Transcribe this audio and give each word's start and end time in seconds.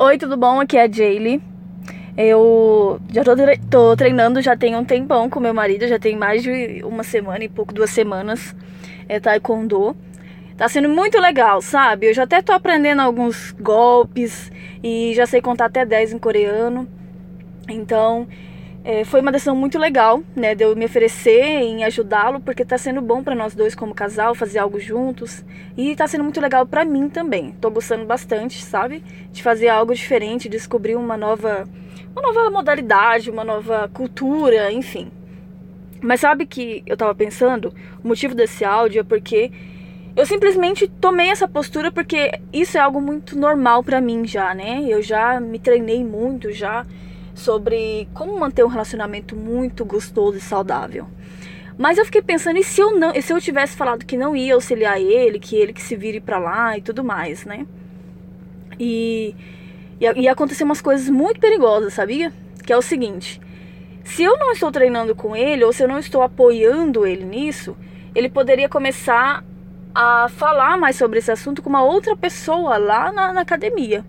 Oi, 0.00 0.16
tudo 0.16 0.36
bom? 0.36 0.60
Aqui 0.60 0.76
é 0.76 0.84
a 0.84 0.88
Jaylee. 0.88 1.42
Eu 2.16 3.00
já 3.12 3.24
tô, 3.24 3.32
tô, 3.68 3.96
treinando 3.96 4.40
já 4.40 4.56
tem 4.56 4.76
um 4.76 4.84
tempão 4.84 5.28
com 5.28 5.40
meu 5.40 5.52
marido, 5.52 5.88
já 5.88 5.98
tem 5.98 6.16
mais 6.16 6.40
de 6.40 6.84
uma 6.84 7.02
semana 7.02 7.42
e 7.42 7.48
pouco, 7.48 7.74
duas 7.74 7.90
semanas. 7.90 8.54
É 9.08 9.18
taekwondo. 9.18 9.96
Tá 10.56 10.68
sendo 10.68 10.88
muito 10.88 11.18
legal, 11.18 11.60
sabe? 11.60 12.06
Eu 12.06 12.14
já 12.14 12.22
até 12.22 12.40
tô 12.40 12.52
aprendendo 12.52 13.02
alguns 13.02 13.50
golpes 13.58 14.52
e 14.84 15.14
já 15.16 15.26
sei 15.26 15.42
contar 15.42 15.64
até 15.64 15.84
10 15.84 16.12
em 16.12 16.18
coreano. 16.18 16.86
Então, 17.68 18.28
é, 18.84 19.04
foi 19.04 19.20
uma 19.20 19.32
decisão 19.32 19.54
muito 19.54 19.78
legal, 19.78 20.22
né, 20.34 20.54
de 20.54 20.64
eu 20.64 20.74
me 20.74 20.84
oferecer 20.84 21.42
em 21.42 21.84
ajudá-lo, 21.84 22.40
porque 22.40 22.64
tá 22.64 22.78
sendo 22.78 23.02
bom 23.02 23.22
para 23.22 23.34
nós 23.34 23.54
dois 23.54 23.74
como 23.74 23.94
casal 23.94 24.34
fazer 24.34 24.58
algo 24.58 24.78
juntos 24.78 25.44
e 25.76 25.94
tá 25.94 26.06
sendo 26.06 26.24
muito 26.24 26.40
legal 26.40 26.64
para 26.64 26.84
mim 26.84 27.08
também. 27.08 27.52
Tô 27.60 27.70
gostando 27.70 28.04
bastante, 28.04 28.62
sabe, 28.62 29.02
de 29.32 29.42
fazer 29.42 29.68
algo 29.68 29.94
diferente, 29.94 30.48
descobrir 30.48 30.96
uma 30.96 31.16
nova, 31.16 31.68
uma 32.12 32.22
nova 32.22 32.50
modalidade, 32.50 33.30
uma 33.30 33.44
nova 33.44 33.90
cultura, 33.92 34.72
enfim. 34.72 35.10
Mas 36.00 36.20
sabe 36.20 36.46
que 36.46 36.82
eu 36.86 36.96
tava 36.96 37.14
pensando, 37.14 37.74
o 38.02 38.08
motivo 38.08 38.34
desse 38.34 38.64
áudio 38.64 39.00
é 39.00 39.04
porque 39.04 39.50
eu 40.16 40.24
simplesmente 40.24 40.88
tomei 40.88 41.28
essa 41.28 41.46
postura 41.46 41.92
porque 41.92 42.40
isso 42.52 42.76
é 42.76 42.80
algo 42.80 43.00
muito 43.00 43.38
normal 43.38 43.82
para 43.82 44.00
mim 44.00 44.26
já, 44.26 44.54
né? 44.54 44.84
Eu 44.88 45.02
já 45.02 45.40
me 45.40 45.58
treinei 45.58 46.04
muito, 46.04 46.52
já 46.52 46.86
sobre 47.38 48.08
como 48.12 48.38
manter 48.38 48.64
um 48.64 48.68
relacionamento 48.68 49.34
muito 49.34 49.84
gostoso 49.84 50.36
e 50.36 50.40
saudável. 50.40 51.06
Mas 51.78 51.96
eu 51.96 52.04
fiquei 52.04 52.20
pensando, 52.20 52.58
e 52.58 52.64
se 52.64 52.80
eu 52.80 52.98
não, 52.98 53.12
e 53.14 53.22
se 53.22 53.32
eu 53.32 53.40
tivesse 53.40 53.76
falado 53.76 54.04
que 54.04 54.16
não 54.16 54.34
ia 54.34 54.54
auxiliar 54.54 55.00
ele, 55.00 55.38
que 55.38 55.54
ele 55.54 55.72
que 55.72 55.80
se 55.80 55.94
vire 55.94 56.20
para 56.20 56.38
lá 56.38 56.76
e 56.76 56.82
tudo 56.82 57.04
mais, 57.04 57.44
né? 57.44 57.66
E 58.78 59.34
ia 60.00 60.32
acontecer 60.32 60.64
umas 60.64 60.80
coisas 60.80 61.08
muito 61.08 61.40
perigosas, 61.40 61.94
sabia? 61.94 62.32
Que 62.66 62.72
é 62.72 62.76
o 62.76 62.82
seguinte: 62.82 63.40
se 64.02 64.24
eu 64.24 64.36
não 64.36 64.50
estou 64.52 64.72
treinando 64.72 65.14
com 65.14 65.36
ele, 65.36 65.64
ou 65.64 65.72
se 65.72 65.82
eu 65.82 65.88
não 65.88 66.00
estou 66.00 66.22
apoiando 66.22 67.06
ele 67.06 67.24
nisso, 67.24 67.76
ele 68.14 68.28
poderia 68.28 68.68
começar 68.68 69.44
a 69.94 70.28
falar 70.28 70.76
mais 70.76 70.96
sobre 70.96 71.20
esse 71.20 71.30
assunto 71.30 71.62
com 71.62 71.68
uma 71.68 71.84
outra 71.84 72.16
pessoa 72.16 72.76
lá 72.76 73.12
na, 73.12 73.32
na 73.32 73.40
academia 73.42 74.04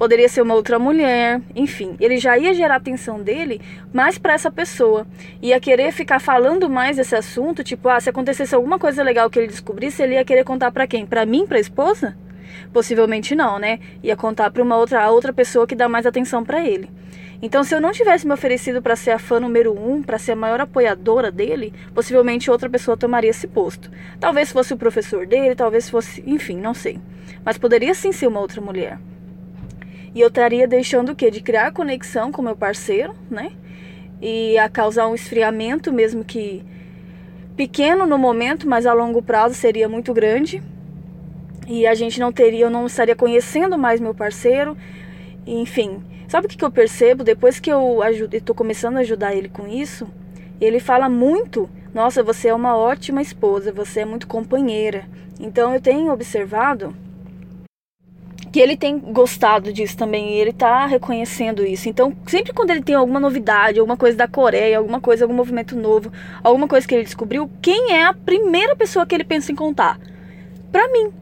poderia 0.00 0.30
ser 0.30 0.40
uma 0.40 0.54
outra 0.54 0.78
mulher, 0.78 1.42
enfim, 1.54 1.94
ele 2.00 2.16
já 2.16 2.38
ia 2.38 2.54
gerar 2.54 2.76
atenção 2.76 3.20
dele 3.20 3.60
mais 3.92 4.16
para 4.16 4.32
essa 4.32 4.50
pessoa. 4.50 5.06
Ia 5.42 5.60
querer 5.60 5.92
ficar 5.92 6.18
falando 6.18 6.70
mais 6.70 6.96
desse 6.96 7.14
assunto, 7.14 7.62
tipo, 7.62 7.86
ah, 7.86 8.00
se 8.00 8.08
acontecesse 8.08 8.54
alguma 8.54 8.78
coisa 8.78 9.02
legal 9.02 9.28
que 9.28 9.38
ele 9.38 9.48
descobrisse, 9.48 10.02
ele 10.02 10.14
ia 10.14 10.24
querer 10.24 10.42
contar 10.42 10.72
para 10.72 10.86
quem? 10.86 11.04
Para 11.04 11.26
mim, 11.26 11.46
para 11.46 11.60
esposa? 11.60 12.16
Possivelmente 12.72 13.34
não, 13.34 13.58
né? 13.58 13.78
Ia 14.02 14.16
contar 14.16 14.50
para 14.50 14.62
uma 14.62 14.74
outra 14.78 15.06
outra 15.10 15.34
pessoa 15.34 15.66
que 15.66 15.76
dá 15.76 15.86
mais 15.86 16.06
atenção 16.06 16.42
para 16.42 16.66
ele. 16.66 16.88
Então, 17.42 17.62
se 17.62 17.74
eu 17.74 17.80
não 17.80 17.92
tivesse 17.92 18.26
me 18.26 18.32
oferecido 18.32 18.80
para 18.80 18.96
ser 18.96 19.10
a 19.10 19.18
fã 19.18 19.38
número 19.38 19.78
um, 19.78 20.02
para 20.02 20.18
ser 20.18 20.32
a 20.32 20.36
maior 20.36 20.62
apoiadora 20.62 21.30
dele, 21.30 21.74
possivelmente 21.94 22.50
outra 22.50 22.70
pessoa 22.70 22.96
tomaria 22.96 23.28
esse 23.28 23.46
posto. 23.46 23.90
Talvez 24.18 24.50
fosse 24.50 24.72
o 24.72 24.78
professor 24.78 25.26
dele, 25.26 25.54
talvez 25.54 25.90
fosse, 25.90 26.24
enfim, 26.26 26.56
não 26.56 26.72
sei. 26.72 26.98
Mas 27.44 27.58
poderia 27.58 27.92
sim 27.92 28.12
ser 28.12 28.28
uma 28.28 28.40
outra 28.40 28.62
mulher. 28.62 28.98
E 30.14 30.20
eu 30.20 30.28
estaria 30.28 30.66
deixando 30.66 31.12
o 31.12 31.16
quê? 31.16 31.30
De 31.30 31.40
criar 31.40 31.72
conexão 31.72 32.32
com 32.32 32.42
meu 32.42 32.56
parceiro, 32.56 33.14
né? 33.30 33.52
E 34.20 34.58
a 34.58 34.68
causar 34.68 35.06
um 35.08 35.14
esfriamento, 35.14 35.92
mesmo 35.92 36.24
que 36.24 36.64
pequeno 37.56 38.06
no 38.06 38.18
momento, 38.18 38.68
mas 38.68 38.86
a 38.86 38.92
longo 38.92 39.22
prazo 39.22 39.54
seria 39.54 39.88
muito 39.88 40.12
grande. 40.12 40.62
E 41.68 41.86
a 41.86 41.94
gente 41.94 42.18
não 42.18 42.32
teria, 42.32 42.64
eu 42.64 42.70
não 42.70 42.86
estaria 42.86 43.14
conhecendo 43.14 43.78
mais 43.78 44.00
meu 44.00 44.14
parceiro. 44.14 44.76
Enfim, 45.46 46.02
sabe 46.26 46.46
o 46.46 46.50
que, 46.50 46.64
eu 46.64 46.70
percebo? 46.70 47.22
Depois 47.22 47.60
que 47.60 47.70
eu 47.70 48.00
estou 48.32 48.54
começando 48.54 48.96
a 48.96 49.00
ajudar 49.00 49.34
ele 49.34 49.48
com 49.48 49.68
isso, 49.68 50.08
ele 50.60 50.80
fala 50.80 51.08
muito: 51.08 51.70
Nossa, 51.94 52.22
você 52.22 52.48
é 52.48 52.54
uma 52.54 52.76
ótima 52.76 53.22
esposa, 53.22 53.72
você 53.72 54.00
é 54.00 54.04
muito 54.04 54.26
companheira. 54.26 55.04
Então 55.38 55.72
eu 55.72 55.80
tenho 55.80 56.12
observado 56.12 56.94
que 58.52 58.58
ele 58.58 58.76
tem 58.76 58.98
gostado 58.98 59.72
disso 59.72 59.96
também, 59.96 60.34
ele 60.34 60.52
tá 60.52 60.86
reconhecendo 60.86 61.64
isso. 61.64 61.88
Então, 61.88 62.12
sempre 62.26 62.52
quando 62.52 62.70
ele 62.70 62.82
tem 62.82 62.94
alguma 62.94 63.20
novidade, 63.20 63.78
alguma 63.78 63.96
coisa 63.96 64.16
da 64.16 64.26
Coreia, 64.26 64.78
alguma 64.78 65.00
coisa, 65.00 65.24
algum 65.24 65.34
movimento 65.34 65.76
novo, 65.76 66.12
alguma 66.42 66.66
coisa 66.66 66.86
que 66.86 66.94
ele 66.94 67.04
descobriu, 67.04 67.50
quem 67.62 67.92
é 67.92 68.04
a 68.04 68.14
primeira 68.14 68.74
pessoa 68.74 69.06
que 69.06 69.14
ele 69.14 69.24
pensa 69.24 69.52
em 69.52 69.54
contar? 69.54 69.98
Pra 70.72 70.88
mim. 70.88 71.12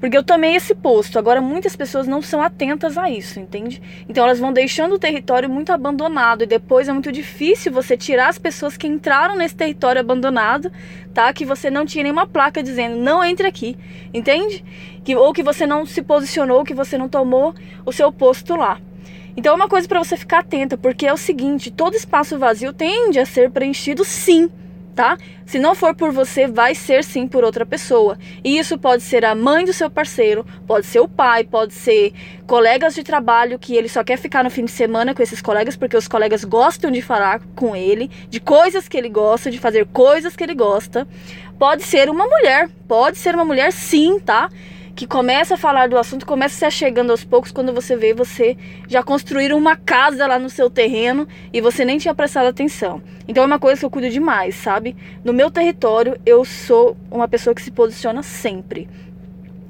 Porque 0.00 0.16
eu 0.16 0.22
tomei 0.22 0.54
esse 0.54 0.74
posto. 0.74 1.18
Agora 1.18 1.40
muitas 1.40 1.74
pessoas 1.74 2.06
não 2.06 2.22
são 2.22 2.40
atentas 2.40 2.96
a 2.96 3.10
isso, 3.10 3.40
entende? 3.40 3.82
Então 4.08 4.24
elas 4.24 4.38
vão 4.38 4.52
deixando 4.52 4.94
o 4.94 4.98
território 4.98 5.50
muito 5.50 5.72
abandonado 5.72 6.42
e 6.42 6.46
depois 6.46 6.88
é 6.88 6.92
muito 6.92 7.10
difícil 7.10 7.72
você 7.72 7.96
tirar 7.96 8.28
as 8.28 8.38
pessoas 8.38 8.76
que 8.76 8.86
entraram 8.86 9.36
nesse 9.36 9.56
território 9.56 10.00
abandonado, 10.00 10.70
tá? 11.12 11.32
Que 11.32 11.44
você 11.44 11.70
não 11.70 11.84
tinha 11.84 12.04
nenhuma 12.04 12.26
placa 12.26 12.62
dizendo 12.62 12.96
não 12.96 13.24
entre 13.24 13.46
aqui, 13.46 13.76
entende? 14.14 14.64
Que 15.04 15.16
ou 15.16 15.32
que 15.32 15.42
você 15.42 15.66
não 15.66 15.84
se 15.84 16.02
posicionou, 16.02 16.64
que 16.64 16.74
você 16.74 16.96
não 16.96 17.08
tomou 17.08 17.54
o 17.84 17.92
seu 17.92 18.12
posto 18.12 18.54
lá. 18.54 18.80
Então 19.36 19.52
é 19.52 19.56
uma 19.56 19.68
coisa 19.68 19.86
para 19.86 20.02
você 20.02 20.16
ficar 20.16 20.40
atenta, 20.40 20.76
porque 20.76 21.06
é 21.06 21.12
o 21.12 21.16
seguinte, 21.16 21.70
todo 21.70 21.94
espaço 21.94 22.38
vazio 22.38 22.72
tende 22.72 23.20
a 23.20 23.26
ser 23.26 23.50
preenchido 23.50 24.04
sim 24.04 24.50
tá? 24.98 25.16
Se 25.46 25.60
não 25.60 25.76
for 25.76 25.94
por 25.94 26.10
você, 26.10 26.48
vai 26.48 26.74
ser 26.74 27.04
sim 27.04 27.28
por 27.28 27.44
outra 27.44 27.64
pessoa. 27.64 28.18
E 28.42 28.58
isso 28.58 28.76
pode 28.76 29.00
ser 29.04 29.24
a 29.24 29.32
mãe 29.32 29.64
do 29.64 29.72
seu 29.72 29.88
parceiro, 29.88 30.44
pode 30.66 30.86
ser 30.86 30.98
o 30.98 31.06
pai, 31.06 31.44
pode 31.44 31.72
ser 31.72 32.12
colegas 32.48 32.96
de 32.96 33.04
trabalho 33.04 33.60
que 33.60 33.76
ele 33.76 33.88
só 33.88 34.02
quer 34.02 34.18
ficar 34.18 34.42
no 34.42 34.50
fim 34.50 34.64
de 34.64 34.72
semana 34.72 35.14
com 35.14 35.22
esses 35.22 35.40
colegas 35.40 35.76
porque 35.76 35.96
os 35.96 36.08
colegas 36.08 36.42
gostam 36.42 36.90
de 36.90 37.00
falar 37.00 37.40
com 37.54 37.76
ele, 37.76 38.10
de 38.28 38.40
coisas 38.40 38.88
que 38.88 38.96
ele 38.96 39.08
gosta, 39.08 39.52
de 39.52 39.58
fazer 39.60 39.86
coisas 39.86 40.34
que 40.34 40.42
ele 40.42 40.54
gosta. 40.54 41.06
Pode 41.60 41.84
ser 41.84 42.10
uma 42.10 42.26
mulher, 42.26 42.68
pode 42.88 43.18
ser 43.18 43.36
uma 43.36 43.44
mulher 43.44 43.72
sim, 43.72 44.18
tá? 44.18 44.50
Que 44.98 45.06
começa 45.06 45.54
a 45.54 45.56
falar 45.56 45.88
do 45.88 45.96
assunto, 45.96 46.26
começa 46.26 46.56
se 46.56 46.64
achegando 46.64 47.12
aos 47.12 47.22
poucos, 47.22 47.52
quando 47.52 47.72
você 47.72 47.94
vê, 47.94 48.12
você 48.12 48.56
já 48.88 49.00
construíram 49.00 49.56
uma 49.56 49.76
casa 49.76 50.26
lá 50.26 50.40
no 50.40 50.50
seu 50.50 50.68
terreno 50.68 51.28
e 51.52 51.60
você 51.60 51.84
nem 51.84 51.98
tinha 51.98 52.12
prestado 52.12 52.48
atenção. 52.48 53.00
Então 53.28 53.44
é 53.44 53.46
uma 53.46 53.60
coisa 53.60 53.78
que 53.78 53.86
eu 53.86 53.90
cuido 53.90 54.10
demais, 54.10 54.56
sabe? 54.56 54.96
No 55.22 55.32
meu 55.32 55.52
território, 55.52 56.20
eu 56.26 56.44
sou 56.44 56.96
uma 57.12 57.28
pessoa 57.28 57.54
que 57.54 57.62
se 57.62 57.70
posiciona 57.70 58.24
sempre. 58.24 58.88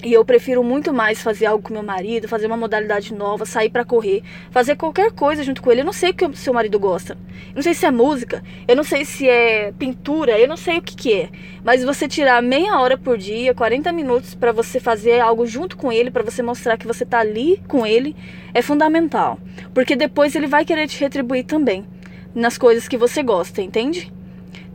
E 0.03 0.13
eu 0.13 0.25
prefiro 0.25 0.63
muito 0.63 0.93
mais 0.95 1.21
fazer 1.21 1.47
algo 1.47 1.63
com 1.63 1.75
meu 1.75 1.83
marido, 1.83 2.29
fazer 2.29 2.47
uma 2.47 2.57
modalidade 2.57 3.13
nova, 3.13 3.45
sair 3.45 3.69
para 3.69 3.85
correr, 3.85 4.23
fazer 4.49 4.77
qualquer 4.77 5.11
coisa 5.11 5.43
junto 5.43 5.61
com 5.61 5.73
ele. 5.73 5.81
Eu 5.81 5.85
não 5.85 5.93
sei 5.93 6.11
o 6.11 6.15
que 6.15 6.25
o 6.25 6.37
seu 6.37 6.55
marido 6.55 6.79
gosta. 6.79 7.15
Eu 7.49 7.57
não 7.57 7.63
sei 7.63 7.75
se 7.75 7.85
é 7.85 7.91
música, 7.91 8.43
eu 8.69 8.77
não 8.77 8.85
sei 8.85 9.05
se 9.05 9.29
é 9.29 9.73
pintura, 9.77 10.39
eu 10.39 10.47
não 10.47 10.57
sei 10.57 10.79
o 10.79 10.83
que 10.83 10.95
que 10.95 11.13
é. 11.13 11.31
Mas 11.65 11.83
você 11.83 12.07
tirar 12.07 12.41
meia 12.41 12.79
hora 12.79 12.97
por 12.97 13.19
dia, 13.19 13.53
40 13.53 13.91
minutos 13.91 14.37
para 14.37 14.53
você 14.53 14.79
fazer 14.79 15.19
algo 15.19 15.45
junto 15.47 15.77
com 15.77 15.91
ele, 15.91 16.13
para 16.13 16.23
você 16.23 16.43
mostrar 16.43 16.79
que 16.79 16.87
você 16.87 17.05
tá 17.05 17.19
ali 17.19 17.61
com 17.67 17.85
ele, 17.85 18.15
é 18.55 18.63
fundamental. 18.63 19.41
Porque 19.75 19.97
depois 19.97 20.37
ele 20.37 20.47
vai 20.47 20.65
querer 20.65 20.87
te 20.87 21.01
retribuir 21.01 21.45
também 21.45 21.85
nas 22.33 22.57
coisas 22.57 22.87
que 22.87 22.97
você 22.97 23.21
gosta, 23.21 23.61
entende? 23.61 24.13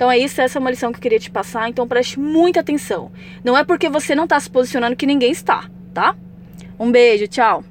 Então 0.04 0.12
é 0.12 0.18
isso, 0.18 0.42
essa 0.42 0.58
é 0.58 0.60
uma 0.60 0.70
lição 0.70 0.92
que 0.92 0.98
eu 0.98 1.02
queria 1.02 1.18
te 1.18 1.32
passar, 1.32 1.70
então 1.70 1.88
preste 1.88 2.20
muita 2.20 2.60
atenção. 2.60 3.10
Não 3.42 3.58
é 3.58 3.64
porque 3.64 3.88
você 3.88 4.14
não 4.14 4.26
está 4.26 4.38
se 4.38 4.50
posicionando 4.50 4.98
que 4.98 5.06
ninguém 5.06 5.32
está, 5.32 5.70
tá? 5.94 6.14
Um 6.78 6.92
beijo, 6.92 7.26
tchau. 7.26 7.64